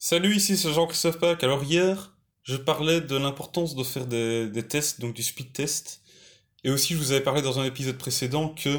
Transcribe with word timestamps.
Salut, 0.00 0.36
ici 0.36 0.56
c'est 0.56 0.72
Jean-Christophe 0.72 1.18
Pack. 1.18 1.42
Alors 1.42 1.64
hier, 1.64 2.12
je 2.44 2.54
parlais 2.56 3.00
de 3.00 3.16
l'importance 3.16 3.74
de 3.74 3.82
faire 3.82 4.06
des, 4.06 4.62
tests, 4.68 5.00
donc 5.00 5.12
du 5.12 5.24
speed 5.24 5.52
test. 5.52 6.02
Et 6.62 6.70
aussi, 6.70 6.94
je 6.94 6.98
vous 6.98 7.10
avais 7.10 7.20
parlé 7.20 7.42
dans 7.42 7.58
un 7.58 7.64
épisode 7.64 7.98
précédent 7.98 8.50
que, 8.50 8.78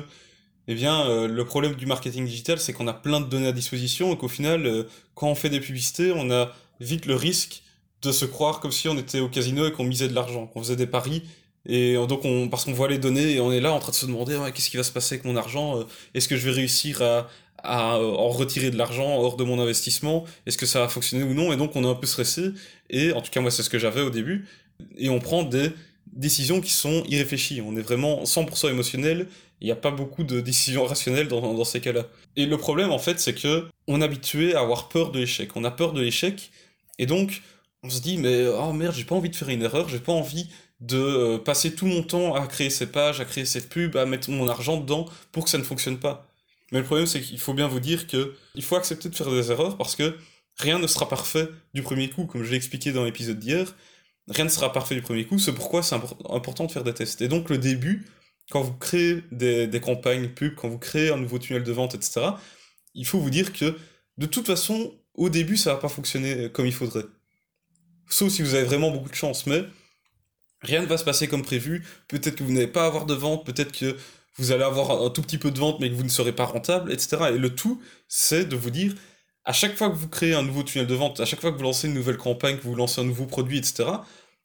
eh 0.69 0.75
bien, 0.75 1.05
euh, 1.09 1.27
le 1.27 1.43
problème 1.43 1.75
du 1.75 1.85
marketing 1.85 2.25
digital, 2.25 2.57
c'est 2.57 2.71
qu'on 2.71 2.87
a 2.87 2.93
plein 2.93 3.19
de 3.19 3.25
données 3.25 3.47
à 3.47 3.51
disposition 3.51 4.13
et 4.13 4.17
qu'au 4.17 4.29
final, 4.29 4.65
euh, 4.65 4.83
quand 5.13 5.27
on 5.27 5.35
fait 5.35 5.49
des 5.49 5.59
publicités, 5.59 6.13
on 6.15 6.31
a 6.31 6.53
vite 6.79 7.05
le 7.05 7.15
risque 7.15 7.63
de 8.01 8.13
se 8.13 8.23
croire 8.23 8.61
comme 8.61 8.71
si 8.71 8.87
on 8.87 8.97
était 8.97 9.19
au 9.19 9.27
casino 9.27 9.67
et 9.67 9.73
qu'on 9.73 9.83
misait 9.83 10.07
de 10.07 10.15
l'argent, 10.15 10.47
qu'on 10.47 10.61
faisait 10.61 10.77
des 10.77 10.87
paris. 10.87 11.23
Et 11.65 11.95
donc, 11.95 12.23
on, 12.23 12.47
parce 12.47 12.63
qu'on 12.63 12.71
voit 12.71 12.87
les 12.87 12.97
données 12.97 13.33
et 13.33 13.39
on 13.41 13.51
est 13.51 13.59
là 13.59 13.73
en 13.73 13.79
train 13.79 13.91
de 13.91 13.95
se 13.97 14.05
demander 14.05 14.39
qu'est-ce 14.55 14.69
qui 14.69 14.77
va 14.77 14.83
se 14.83 14.91
passer 14.93 15.15
avec 15.15 15.25
mon 15.25 15.35
argent, 15.35 15.79
euh, 15.79 15.83
est-ce 16.13 16.29
que 16.29 16.37
je 16.37 16.45
vais 16.45 16.55
réussir 16.55 17.01
à, 17.01 17.27
à 17.63 17.99
en 17.99 18.29
retirer 18.29 18.71
de 18.71 18.77
l'argent 18.77 19.17
hors 19.17 19.37
de 19.37 19.43
mon 19.43 19.59
investissement. 19.59 20.25
Est-ce 20.45 20.57
que 20.57 20.65
ça 20.65 20.79
va 20.79 20.87
fonctionner 20.87 21.23
ou 21.23 21.33
non? 21.33 21.51
Et 21.53 21.57
donc 21.57 21.75
on 21.75 21.83
est 21.83 21.87
un 21.87 21.95
peu 21.95 22.07
stressé, 22.07 22.51
et 22.89 23.11
en 23.13 23.21
tout 23.21 23.31
cas 23.31 23.41
moi 23.41 23.51
c'est 23.51 23.63
ce 23.63 23.69
que 23.69 23.79
j'avais 23.79 24.01
au 24.01 24.09
début, 24.09 24.47
et 24.97 25.09
on 25.09 25.19
prend 25.19 25.43
des 25.43 25.71
décisions 26.11 26.61
qui 26.61 26.71
sont 26.71 27.03
irréfléchies, 27.07 27.61
on 27.61 27.75
est 27.75 27.81
vraiment 27.81 28.23
100% 28.23 28.69
émotionnel, 28.69 29.27
il 29.61 29.65
n'y 29.65 29.71
a 29.71 29.75
pas 29.75 29.91
beaucoup 29.91 30.23
de 30.23 30.39
décisions 30.39 30.85
rationnelles 30.85 31.27
dans, 31.27 31.53
dans 31.53 31.63
ces 31.65 31.81
cas-là. 31.81 32.07
Et 32.35 32.45
le 32.45 32.57
problème 32.57 32.91
en 32.91 32.99
fait 32.99 33.19
c'est 33.19 33.33
que 33.33 33.67
on 33.87 34.01
est 34.01 34.05
habitué 34.05 34.55
à 34.55 34.61
avoir 34.61 34.89
peur 34.89 35.11
de 35.11 35.19
l'échec, 35.19 35.55
on 35.55 35.63
a 35.63 35.71
peur 35.71 35.93
de 35.93 36.01
l'échec, 36.01 36.51
et 36.97 37.05
donc 37.05 37.41
on 37.83 37.89
se 37.89 38.01
dit 38.01 38.17
mais 38.17 38.47
oh 38.47 38.73
merde 38.73 38.95
j'ai 38.95 39.03
pas 39.03 39.15
envie 39.15 39.29
de 39.29 39.35
faire 39.35 39.49
une 39.49 39.61
erreur, 39.61 39.89
j'ai 39.89 39.99
pas 39.99 40.13
envie 40.13 40.47
de 40.79 40.97
euh, 40.97 41.37
passer 41.37 41.75
tout 41.75 41.85
mon 41.85 42.03
temps 42.03 42.35
à 42.35 42.47
créer 42.47 42.69
ces 42.69 42.87
pages, 42.87 43.19
à 43.19 43.25
créer 43.25 43.45
cette 43.45 43.69
pub, 43.69 43.97
à 43.97 44.05
mettre 44.05 44.29
mon 44.31 44.47
argent 44.47 44.77
dedans 44.77 45.05
pour 45.31 45.43
que 45.43 45.49
ça 45.49 45.57
ne 45.57 45.63
fonctionne 45.63 45.99
pas. 45.99 46.28
Mais 46.71 46.79
le 46.79 46.85
problème, 46.85 47.07
c'est 47.07 47.21
qu'il 47.21 47.39
faut 47.39 47.53
bien 47.53 47.67
vous 47.67 47.79
dire 47.79 48.07
que 48.07 48.35
il 48.55 48.63
faut 48.63 48.75
accepter 48.75 49.09
de 49.09 49.15
faire 49.15 49.29
des 49.31 49.51
erreurs 49.51 49.77
parce 49.77 49.95
que 49.95 50.15
rien 50.57 50.79
ne 50.79 50.87
sera 50.87 51.09
parfait 51.09 51.49
du 51.73 51.81
premier 51.81 52.09
coup, 52.09 52.25
comme 52.25 52.43
je 52.43 52.51
l'ai 52.51 52.57
expliqué 52.57 52.91
dans 52.91 53.03
l'épisode 53.03 53.39
d'hier. 53.39 53.75
Rien 54.27 54.45
ne 54.45 54.49
sera 54.49 54.71
parfait 54.71 54.95
du 54.95 55.01
premier 55.01 55.25
coup, 55.25 55.39
c'est 55.39 55.53
pourquoi 55.53 55.81
c'est 55.81 55.95
important 56.29 56.65
de 56.65 56.71
faire 56.71 56.83
des 56.83 56.93
tests. 56.93 57.21
Et 57.21 57.27
donc 57.27 57.49
le 57.49 57.57
début, 57.57 58.05
quand 58.51 58.61
vous 58.61 58.73
créez 58.73 59.23
des, 59.31 59.81
campagnes 59.81 60.29
pub, 60.29 60.55
quand 60.55 60.69
vous 60.69 60.77
créez 60.77 61.11
un 61.11 61.17
nouveau 61.17 61.39
tunnel 61.39 61.63
de 61.63 61.71
vente, 61.71 61.95
etc., 61.95 62.21
il 62.93 63.05
faut 63.05 63.19
vous 63.19 63.29
dire 63.29 63.53
que 63.53 63.77
de 64.17 64.25
toute 64.25 64.45
façon, 64.45 64.93
au 65.15 65.29
début, 65.29 65.57
ça 65.57 65.73
va 65.73 65.79
pas 65.79 65.89
fonctionner 65.89 66.51
comme 66.51 66.65
il 66.65 66.73
faudrait. 66.73 67.05
Sauf 68.07 68.31
si 68.31 68.41
vous 68.41 68.53
avez 68.55 68.65
vraiment 68.65 68.91
beaucoup 68.91 69.09
de 69.09 69.15
chance, 69.15 69.47
mais 69.47 69.63
rien 70.61 70.81
ne 70.81 70.87
va 70.87 70.97
se 70.97 71.03
passer 71.03 71.27
comme 71.27 71.43
prévu. 71.43 71.85
Peut-être 72.07 72.35
que 72.35 72.43
vous 72.43 72.51
n'allez 72.51 72.67
pas 72.67 72.85
avoir 72.85 73.05
de 73.05 73.13
vente, 73.13 73.45
peut-être 73.45 73.71
que 73.71 73.95
vous 74.39 74.51
allez 74.51 74.63
avoir 74.63 75.03
un 75.03 75.09
tout 75.09 75.21
petit 75.21 75.37
peu 75.37 75.51
de 75.51 75.59
vente, 75.59 75.79
mais 75.79 75.89
que 75.89 75.95
vous 75.95 76.03
ne 76.03 76.09
serez 76.09 76.31
pas 76.31 76.45
rentable, 76.45 76.91
etc. 76.91 77.17
Et 77.33 77.37
le 77.37 77.53
tout, 77.53 77.81
c'est 78.07 78.45
de 78.45 78.55
vous 78.55 78.69
dire, 78.69 78.95
à 79.45 79.53
chaque 79.53 79.75
fois 79.75 79.89
que 79.89 79.95
vous 79.95 80.07
créez 80.07 80.33
un 80.33 80.43
nouveau 80.43 80.63
tunnel 80.63 80.87
de 80.87 80.95
vente, 80.95 81.19
à 81.19 81.25
chaque 81.25 81.41
fois 81.41 81.51
que 81.51 81.57
vous 81.57 81.63
lancez 81.63 81.87
une 81.87 81.93
nouvelle 81.93 82.17
campagne, 82.17 82.57
que 82.57 82.63
vous 82.63 82.75
lancez 82.75 83.01
un 83.01 83.05
nouveau 83.05 83.25
produit, 83.25 83.57
etc., 83.57 83.89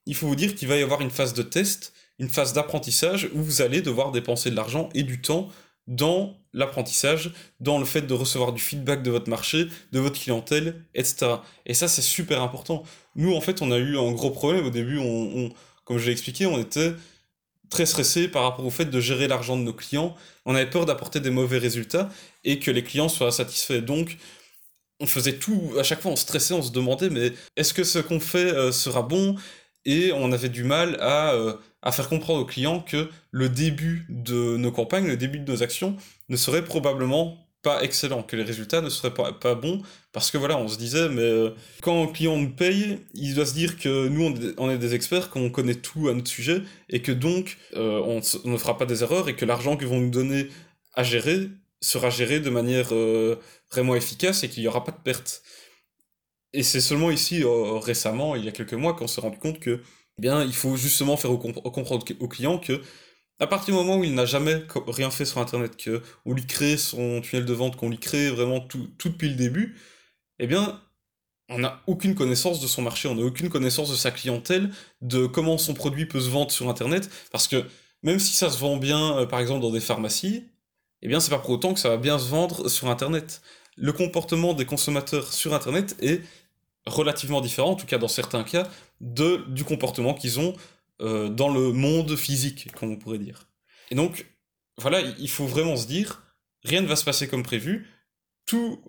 il 0.07 0.15
faut 0.15 0.27
vous 0.27 0.37
dire 0.37 0.55
qu'il 0.55 0.69
va 0.69 0.77
y 0.77 0.83
avoir 0.83 1.01
une 1.01 1.11
phase 1.11 1.35
de 1.35 1.43
test, 1.43 1.93
une 2.19 2.29
phase 2.29 2.53
d'apprentissage, 2.53 3.31
où 3.33 3.43
vous 3.43 3.63
allez 3.63 3.81
devoir 3.83 4.13
dépenser 4.13 4.51
de 4.51 4.57
l'argent 4.57 4.89
et 4.95 5.03
du 5.03 5.21
temps 5.21 5.49
dans 5.87 6.37
l'apprentissage, 6.53 7.33
dans 7.61 7.79
le 7.79 7.85
fait 7.85 8.03
de 8.03 8.15
recevoir 8.15 8.53
du 8.53 8.61
feedback 8.61 9.03
de 9.03 9.11
votre 9.11 9.29
marché, 9.29 9.67
de 9.93 9.99
votre 9.99 10.21
clientèle, 10.21 10.83
etc. 10.95 11.37
Et 11.67 11.75
ça, 11.75 11.89
c'est 11.89 12.03
super 12.03 12.43
important. 12.43 12.85
Nous, 13.17 13.35
en 13.35 13.41
fait, 13.41 13.61
on 13.61 13.71
a 13.71 13.79
eu 13.79 13.99
un 13.99 14.13
gros 14.13 14.31
problème 14.31 14.65
au 14.65 14.71
début, 14.71 14.99
on, 14.99 15.51
comme 15.85 15.99
je 15.99 16.07
l'ai 16.07 16.13
expliqué, 16.13 16.47
on 16.47 16.59
était 16.59 16.95
très 17.71 17.87
stressé 17.87 18.29
par 18.29 18.43
rapport 18.43 18.67
au 18.67 18.71
fait 18.71 18.87
de 18.87 19.01
gérer 19.01 19.29
l'argent 19.29 19.57
de 19.57 19.63
nos 19.63 19.73
clients. 19.73 20.15
On 20.47 20.55
avait 20.55 20.71
peur 20.71 20.87
d'apporter 20.87 21.21
des 21.21 21.31
mauvais 21.31 21.59
résultats 21.59 22.09
et 22.45 22.59
que 22.59 22.71
les 22.71 22.83
clients 22.83 23.09
soient 23.09 23.33
satisfaits. 23.33 23.81
Donc, 23.81 24.19
on 25.01 25.07
faisait 25.07 25.35
tout, 25.35 25.73
à 25.79 25.83
chaque 25.83 26.01
fois 26.01 26.13
on 26.13 26.17
stressait, 26.17 26.55
on 26.55 26.63
se 26.63 26.71
demandait, 26.71 27.11
mais 27.11 27.33
est-ce 27.57 27.75
que 27.75 27.85
ce 27.85 27.99
qu'on 27.99 28.21
fait 28.21 28.53
euh, 28.53 28.73
sera 28.73 29.03
bon? 29.03 29.37
Et 29.85 30.13
on 30.13 30.33
avait 30.33 30.49
du 30.49 30.65
mal 30.65 30.97
à, 31.01 31.33
euh, 31.33 31.55
à 31.83 31.93
faire 31.93 32.09
comprendre 32.09 32.41
aux 32.41 32.47
clients 32.47 32.81
que 32.81 33.11
le 33.31 33.49
début 33.49 34.07
de 34.09 34.57
nos 34.57 34.73
campagnes, 34.73 35.07
le 35.07 35.17
début 35.17 35.41
de 35.41 35.51
nos 35.51 35.63
actions 35.63 35.97
ne 36.29 36.37
serait 36.37 36.65
probablement 36.65 37.44
pas 37.65 37.83
excellent, 37.83 38.23
que 38.23 38.37
les 38.37 38.45
résultats 38.45 38.81
ne 38.81 38.89
seraient 38.89 39.15
pas, 39.15 39.33
pas 39.33 39.57
bons, 39.57 39.83
parce 40.13 40.31
que 40.31 40.39
voilà, 40.39 40.57
on 40.59 40.69
se 40.69 40.79
disait, 40.79 41.09
mais 41.09 41.23
euh, 41.23 41.51
quand 41.83 42.05
un 42.05 42.07
client 42.07 42.37
nous 42.37 42.55
paye, 42.55 43.01
il 43.15 43.35
doit 43.35 43.47
se 43.47 43.55
dire 43.55 43.77
que 43.77 44.07
nous, 44.07 44.33
on 44.59 44.71
est 44.71 44.79
des 44.79 44.95
experts, 44.95 45.31
qu'on 45.31 45.51
connaît 45.51 45.75
tout 45.75 46.09
à 46.09 46.15
notre 46.15 46.31
sujet, 46.31 46.63
et 46.91 47.03
que 47.03 47.11
donc, 47.11 47.59
euh, 47.75 48.01
on, 48.05 48.21
ne 48.49 48.57
fera 48.57 48.79
pas 48.79 48.87
des 48.87 49.03
erreurs, 49.03 49.29
et 49.29 49.35
que 49.35 49.45
l'argent 49.45 49.77
qu'ils 49.77 49.89
vont 49.89 49.99
nous 49.99 50.11
donner 50.11 50.49
à 50.93 51.03
gérer 51.03 51.49
sera 51.81 52.11
géré 52.11 52.39
de 52.39 52.51
manière 52.51 52.89
euh, 52.93 53.37
vraiment 53.73 53.97
efficace, 53.97 54.45
et 54.45 54.49
qu'il 54.49 54.63
n'y 54.63 54.69
aura 54.69 54.85
pas 54.85 54.93
de 54.93 55.03
perte. 55.03 55.43
Et 56.53 56.63
c'est 56.63 56.81
seulement 56.81 57.11
ici, 57.11 57.43
récemment, 57.45 58.37
il 58.37 58.45
y 58.45 58.49
a 58.49 58.53
quelques 58.53 58.75
mois, 58.75 58.95
qu'on 58.95 59.09
s'est 59.09 59.21
rendu 59.21 59.39
compte 59.39 59.59
que, 59.59 59.81
eh 60.19 60.23
bien, 60.23 60.45
il 60.45 60.55
faut 60.55 60.77
justement 60.77 61.17
faire 61.17 61.31
comprendre 61.37 62.05
aux 62.21 62.29
clients 62.29 62.59
que 62.59 62.81
à 63.41 63.47
partir 63.47 63.75
du 63.75 63.81
moment 63.81 63.97
où 63.99 64.05
il 64.05 64.15
n'a 64.15 64.27
jamais 64.27 64.65
rien 64.87 65.11
fait 65.11 65.25
sur 65.25 65.41
Internet, 65.41 65.77
qu'on 65.83 66.33
lui 66.33 66.47
crée 66.47 66.77
son 66.77 67.21
tunnel 67.21 67.45
de 67.45 67.53
vente, 67.53 67.77
qu'on 67.77 67.91
lui 67.91 67.99
crée 67.99 68.31
vraiment 68.31 68.61
tout, 68.61 68.89
tout, 68.99 69.09
depuis 69.09 69.29
le 69.29 69.35
début, 69.35 69.77
eh 70.39 70.47
bien, 70.47 70.81
on 71.49 71.59
n'a 71.59 71.83
aucune 71.87 72.15
connaissance 72.15 72.61
de 72.61 72.67
son 72.67 72.83
marché, 72.83 73.09
on 73.09 73.17
n'a 73.17 73.25
aucune 73.25 73.51
connaissance 73.51 73.91
de 73.91 73.97
sa 73.97 74.11
clientèle, 74.11 74.71
de 75.03 75.27
comment 75.27 75.59
son 75.59 75.75
produit 75.75 76.07
peut 76.07 76.21
se 76.21 76.31
vendre 76.31 76.51
sur 76.51 76.69
Internet, 76.69 77.11
parce 77.31 77.49
que 77.49 77.65
même 78.03 78.19
si 78.19 78.35
ça 78.35 78.51
se 78.51 78.59
vend 78.59 78.77
bien, 78.77 79.19
euh, 79.19 79.27
par 79.27 79.41
exemple, 79.41 79.63
dans 79.63 79.71
des 79.71 79.81
pharmacies, 79.81 80.45
eh 81.03 81.09
bien, 81.09 81.21
c'est 81.21 81.31
pas 81.31 81.39
pour 81.39 81.51
autant 81.51 81.75
que 81.75 81.81
ça 81.81 81.89
va 81.91 81.97
bien 81.97 82.19
se 82.19 82.29
vendre 82.29 82.69
sur 82.69 82.89
Internet. 82.89 83.43
Le 83.77 83.93
comportement 83.93 84.55
des 84.55 84.65
consommateurs 84.65 85.33
sur 85.33 85.55
Internet 85.55 85.97
est 86.01 86.23
relativement 86.87 87.41
différent, 87.41 87.71
en 87.71 87.75
tout 87.75 87.87
cas 87.87 87.99
dans 87.99 88.09
certains 88.09 88.45
cas, 88.45 88.69
de, 89.01 89.45
du 89.49 89.65
comportement 89.65 90.15
qu'ils 90.15 90.39
ont 90.39 90.55
euh, 91.05 91.29
dans 91.29 91.53
le 91.53 91.73
monde 91.73 92.17
physique, 92.17 92.73
comme 92.73 92.91
on 92.93 92.97
pourrait 92.97 93.19
dire. 93.19 93.49
Et 93.91 93.95
donc, 93.95 94.27
voilà, 94.79 95.01
il 95.01 95.29
faut 95.29 95.47
vraiment 95.47 95.77
se 95.77 95.87
dire, 95.87 96.23
rien 96.63 96.81
ne 96.81 96.87
va 96.87 96.97
se 96.97 97.05
passer 97.05 97.29
comme 97.29 97.43
prévu. 97.43 97.87
Tout, 98.47 98.83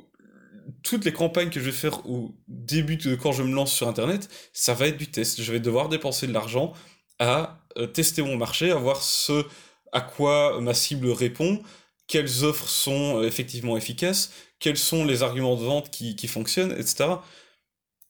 toutes 0.82 1.04
les 1.04 1.12
campagnes 1.12 1.50
que 1.50 1.60
je 1.60 1.66
vais 1.66 1.72
faire 1.72 2.06
au 2.10 2.34
début 2.48 2.96
de 2.96 3.16
quand 3.16 3.34
je 3.34 3.44
me 3.44 3.54
lance 3.54 3.74
sur 3.74 3.88
Internet, 3.88 4.30
ça 4.54 4.74
va 4.74 4.88
être 4.88 4.98
du 4.98 5.08
test. 5.08 5.42
Je 5.42 5.52
vais 5.52 5.60
devoir 5.60 5.90
dépenser 5.90 6.26
de 6.26 6.34
l'argent 6.34 6.74
à 7.20 7.60
euh, 7.78 7.86
tester 7.86 8.22
mon 8.22 8.38
marché, 8.38 8.72
à 8.72 8.76
voir 8.76 9.02
ce 9.02 9.44
à 9.92 10.02
quoi 10.02 10.60
ma 10.62 10.74
cible 10.74 11.10
répond, 11.10 11.62
quelles 12.08 12.44
offres 12.44 12.70
sont 12.70 13.20
euh, 13.20 13.28
effectivement 13.28 13.78
efficaces, 13.78 14.32
quels 14.60 14.78
sont 14.78 15.06
les 15.06 15.24
arguments 15.24 15.56
de 15.56 15.64
vente 15.64 15.92
qui, 15.92 16.16
qui 16.16 16.28
fonctionnent, 16.28 16.74
etc. 16.74 17.06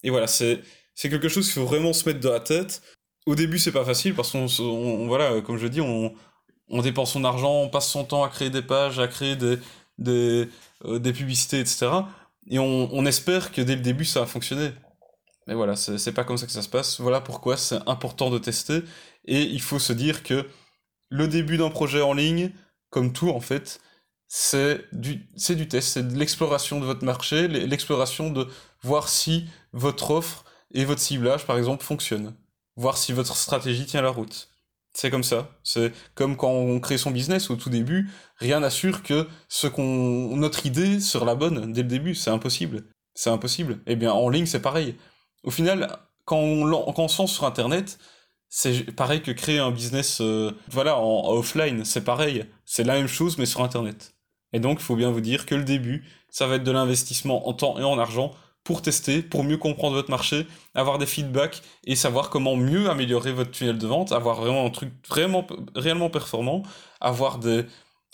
Et 0.03 0.09
voilà, 0.09 0.27
c'est 0.27 0.61
quelque 0.95 1.29
chose 1.29 1.45
qu'il 1.45 1.53
faut 1.53 1.67
vraiment 1.67 1.93
se 1.93 2.07
mettre 2.07 2.19
dans 2.19 2.31
la 2.31 2.39
tête 2.39 2.81
au 3.25 3.35
début, 3.35 3.59
c'est 3.59 3.71
pas 3.71 3.85
facile 3.85 4.13
parce 4.15 4.31
qu'on, 4.31 5.07
voilà, 5.07 5.41
comme 5.41 5.57
je 5.57 5.67
dis, 5.67 5.81
on, 5.81 6.13
on 6.69 6.81
dépense 6.81 7.13
son 7.13 7.23
argent, 7.23 7.61
on 7.61 7.69
passe 7.69 7.89
son 7.89 8.03
temps 8.03 8.23
à 8.23 8.29
créer 8.29 8.49
des 8.49 8.61
pages, 8.61 8.99
à 8.99 9.07
créer 9.07 9.35
des, 9.35 9.57
des, 9.97 10.49
euh, 10.85 10.99
des 10.99 11.13
publicités, 11.13 11.59
etc. 11.59 11.87
Et 12.49 12.59
on, 12.59 12.93
on, 12.93 13.05
espère 13.05 13.51
que 13.51 13.61
dès 13.61 13.75
le 13.75 13.81
début, 13.81 14.05
ça 14.05 14.19
va 14.21 14.25
fonctionner. 14.27 14.71
Mais 15.47 15.53
voilà, 15.53 15.75
c'est 15.75 16.11
pas 16.11 16.23
comme 16.23 16.37
ça 16.37 16.45
que 16.45 16.51
ça 16.51 16.61
se 16.61 16.69
passe. 16.69 16.99
Voilà 16.99 17.21
pourquoi 17.21 17.57
c'est 17.57 17.79
important 17.87 18.29
de 18.29 18.39
tester. 18.39 18.81
Et 19.25 19.43
il 19.43 19.61
faut 19.61 19.79
se 19.79 19.93
dire 19.93 20.23
que 20.23 20.47
le 21.09 21.27
début 21.27 21.57
d'un 21.57 21.69
projet 21.69 22.01
en 22.01 22.13
ligne, 22.13 22.51
comme 22.89 23.13
tout 23.13 23.29
en 23.29 23.39
fait, 23.39 23.79
c'est 24.27 24.81
du, 24.91 25.27
c'est 25.35 25.55
du 25.55 25.67
test, 25.67 25.89
c'est 25.89 26.07
de 26.07 26.17
l'exploration 26.17 26.79
de 26.79 26.85
votre 26.85 27.05
marché, 27.05 27.47
l'exploration 27.47 28.31
de 28.31 28.47
voir 28.81 29.07
si 29.07 29.45
votre 29.71 30.11
offre 30.11 30.45
et 30.73 30.83
votre 30.83 31.01
ciblage, 31.01 31.45
par 31.45 31.57
exemple, 31.57 31.83
fonctionnent 31.83 32.35
voir 32.75 32.97
si 32.97 33.13
votre 33.13 33.35
stratégie 33.35 33.85
tient 33.85 34.01
la 34.01 34.09
route. 34.09 34.49
C'est 34.93 35.11
comme 35.11 35.23
ça. 35.23 35.49
C'est 35.63 35.91
comme 36.13 36.37
quand 36.37 36.51
on 36.51 36.79
crée 36.79 36.97
son 36.97 37.11
business 37.11 37.49
au 37.49 37.57
tout 37.57 37.69
début, 37.69 38.09
rien 38.37 38.61
n'assure 38.61 39.03
que 39.03 39.27
ce 39.49 39.67
qu'on 39.67 40.37
notre 40.37 40.65
idée 40.65 41.01
sera 41.01 41.25
la 41.25 41.35
bonne 41.35 41.73
dès 41.73 41.81
le 41.81 41.89
début. 41.89 42.15
C'est 42.15 42.29
impossible. 42.29 42.85
C'est 43.13 43.29
impossible. 43.29 43.79
Eh 43.87 43.95
bien, 43.97 44.13
en 44.13 44.29
ligne, 44.29 44.45
c'est 44.45 44.61
pareil. 44.61 44.95
Au 45.43 45.51
final, 45.51 45.99
quand 46.23 46.37
on, 46.37 46.93
quand 46.93 47.03
on 47.03 47.07
se 47.09 47.21
lance 47.21 47.33
sur 47.33 47.45
Internet, 47.45 47.97
c'est 48.49 48.95
pareil 48.95 49.21
que 49.21 49.31
créer 49.31 49.59
un 49.59 49.71
business, 49.71 50.21
euh, 50.21 50.51
voilà, 50.69 50.97
en, 50.97 51.29
offline. 51.33 51.83
C'est 51.83 52.05
pareil. 52.05 52.45
C'est 52.63 52.85
la 52.85 52.93
même 52.93 53.07
chose, 53.07 53.37
mais 53.37 53.45
sur 53.45 53.61
Internet. 53.61 54.15
Et 54.53 54.61
donc, 54.61 54.79
il 54.79 54.83
faut 54.83 54.95
bien 54.95 55.11
vous 55.11 55.21
dire 55.21 55.45
que 55.45 55.55
le 55.55 55.65
début, 55.65 56.05
ça 56.29 56.47
va 56.47 56.55
être 56.55 56.63
de 56.63 56.71
l'investissement 56.71 57.49
en 57.49 57.53
temps 57.53 57.77
et 57.77 57.83
en 57.83 57.99
argent 57.99 58.33
pour 58.65 58.81
tester, 58.81 59.21
pour 59.21 59.43
mieux 59.45 59.57
comprendre 59.57 59.95
votre 59.95 60.09
marché, 60.09 60.45
avoir 60.73 60.97
des 60.97 61.05
feedbacks 61.05 61.61
et 61.85 61.95
savoir 61.95 62.29
comment 62.29 62.57
mieux 62.57 62.89
améliorer 62.89 63.31
votre 63.31 63.51
tunnel 63.51 63.77
de 63.77 63.87
vente, 63.87 64.11
avoir 64.11 64.41
vraiment 64.41 64.65
un 64.65 64.71
truc 64.71 64.91
vraiment 65.07 65.47
réellement 65.75 66.09
performant, 66.09 66.63
avoir 66.99 67.37
des 67.37 67.65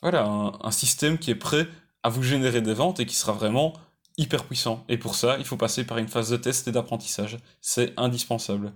voilà 0.04 0.26
un, 0.26 0.52
un, 0.62 0.72
système 0.72 1.18
qui 1.18 1.32
est 1.32 1.36
prêt 1.36 1.68
à 2.04 2.10
vous 2.10 2.22
générer 2.22 2.62
des 2.62 2.74
ventes 2.74 3.00
et 3.00 3.06
qui 3.06 3.16
sera 3.16 3.32
vraiment 3.32 3.74
hyper 4.18 4.44
puissant. 4.44 4.84
Et 4.90 4.98
pour 4.98 5.16
ça, 5.16 5.38
il 5.40 5.46
faut 5.46 5.58
passer 5.58 5.86
par 5.86 5.98
une 5.98 6.10
phase 6.10 6.30
de 6.30 6.38
test 6.38 6.68
et 6.68 6.72
d'apprentissage. 6.72 7.38
C'est 7.62 7.94
indispensable. 7.98 8.74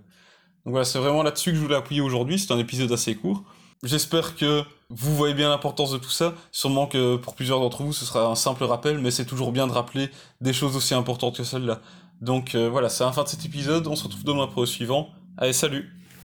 Donc 0.64 0.72
voilà, 0.72 0.84
c'est 0.84 0.98
vraiment 0.98 1.22
là-dessus 1.22 1.50
que 1.50 1.56
je 1.56 1.62
voulais 1.62 1.76
appuyer 1.76 2.00
aujourd'hui. 2.00 2.38
C'est 2.38 2.52
un 2.52 2.58
épisode 2.58 2.90
assez 2.90 3.14
court. 3.14 3.44
J'espère 3.82 4.34
que 4.36 4.64
vous 4.90 5.14
voyez 5.16 5.34
bien 5.34 5.48
l'importance 5.48 5.90
de 5.90 5.98
tout 5.98 6.10
ça. 6.10 6.34
Sûrement 6.52 6.86
que 6.86 7.16
pour 7.16 7.34
plusieurs 7.34 7.60
d'entre 7.60 7.82
vous, 7.82 7.92
ce 7.92 8.04
sera 8.04 8.26
un 8.26 8.34
simple 8.34 8.64
rappel, 8.64 8.98
mais 8.98 9.10
c'est 9.10 9.26
toujours 9.26 9.52
bien 9.52 9.66
de 9.66 9.72
rappeler 9.72 10.10
des 10.40 10.52
choses 10.52 10.76
aussi 10.76 10.94
importantes 10.94 11.36
que 11.36 11.44
celles-là. 11.44 11.80
Donc 12.20 12.54
voilà, 12.54 12.88
c'est 12.88 13.04
la 13.04 13.12
fin 13.12 13.24
de 13.24 13.28
cet 13.28 13.44
épisode. 13.44 13.86
On 13.86 13.96
se 13.96 14.04
retrouve 14.04 14.24
demain 14.24 14.46
pour 14.46 14.62
le 14.62 14.66
suivant. 14.66 15.10
Allez, 15.36 15.52
salut 15.52 15.92